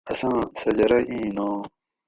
اساں 0.11 0.37
سجرہ 0.59 0.99
ایں 1.11 1.27
ناں 1.35 1.57